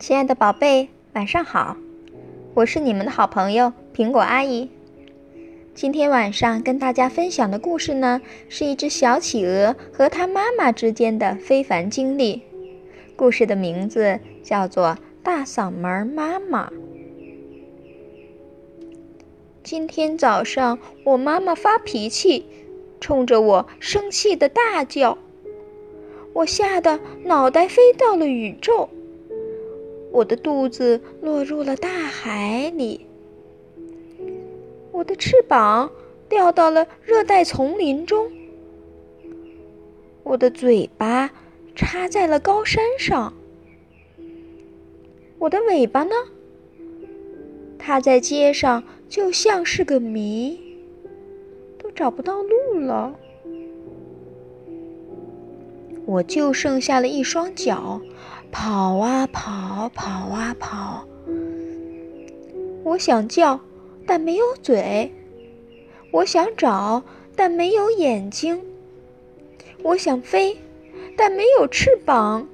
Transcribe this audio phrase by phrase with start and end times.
[0.00, 1.76] 亲爱的宝贝，晚上好！
[2.54, 4.70] 我是你们的好朋友苹果阿姨。
[5.74, 12.40] 今天晚上跟大家分享的故事呢，是一只小企鹅和它妈妈之间的非凡经历。
[13.14, 14.86] 故事的名字叫做
[15.22, 16.70] 《大嗓门妈妈》。
[19.62, 22.46] 今天早上，我妈妈发脾气，
[23.02, 25.18] 冲着我生气的大叫，
[26.32, 28.88] 我吓得脑袋飞到了宇宙。
[30.12, 33.06] 我的肚子落入了大海里，
[34.90, 35.90] 我的翅膀
[36.28, 38.30] 掉到了热带丛林中，
[40.24, 41.30] 我的嘴巴
[41.76, 43.32] 插在了高山上，
[45.38, 46.14] 我的尾巴呢？
[47.78, 50.60] 它在街上就像是个谜，
[51.78, 53.14] 都找不到路了。
[56.04, 58.00] 我就剩下了一双脚。
[58.52, 61.06] 跑啊跑，跑啊跑。
[62.82, 63.60] 我想叫，
[64.06, 65.10] 但没有嘴；
[66.10, 67.02] 我想找，
[67.36, 68.60] 但没有眼睛；
[69.82, 70.58] 我想飞，
[71.16, 72.48] 但没有翅膀。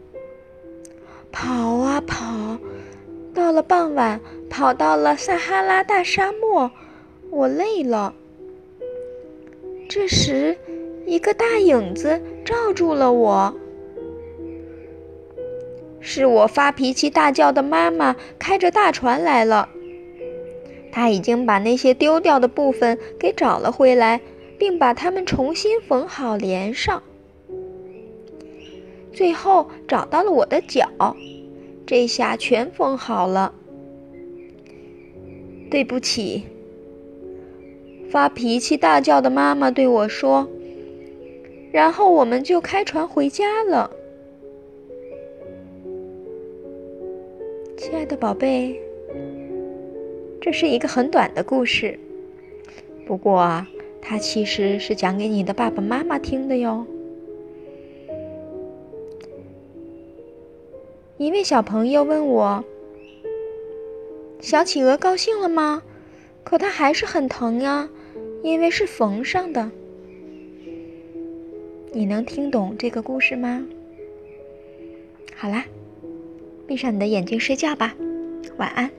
[1.33, 2.59] 跑啊跑，
[3.35, 6.71] 到了傍晚，跑到了撒哈拉大沙漠，
[7.31, 8.15] 我累了。
[9.89, 10.57] 这时，
[11.07, 13.55] 一个大影子罩住了我。
[16.07, 19.69] 是我发脾气大叫的妈妈开着大船来了。
[20.93, 24.21] 她已经把那些丢掉的部分给找了回来，
[24.57, 27.03] 并把它们重新缝好连上。
[29.13, 31.17] 最后找到了我的脚，
[31.85, 33.53] 这下全缝好了。
[35.69, 36.45] 对不起，
[38.09, 40.49] 发脾气大叫的妈妈对我说。
[41.73, 43.91] 然后我们就开船回家了。
[47.89, 48.81] 亲爱的宝贝，
[50.41, 51.97] 这是一个很短的故事，
[53.07, 53.65] 不过，
[54.03, 56.85] 它其实是讲给你的爸爸妈妈听的哟。
[61.17, 62.65] 一位小朋友问我
[64.43, 65.85] ：“小企鹅高兴了吗？
[66.43, 67.89] 可它还是很疼呀，
[68.43, 69.71] 因为是缝上的。”
[71.95, 73.65] 你能听懂这个故事吗？
[75.37, 75.65] 好啦。
[76.67, 77.95] 闭上你的眼睛，睡觉吧，
[78.57, 78.91] 晚安。